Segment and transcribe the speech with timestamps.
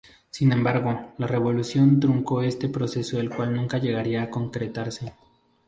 [0.31, 5.13] Sin embargo, la Revolución truncó este proceso el cual nunca llegaría a concretarse.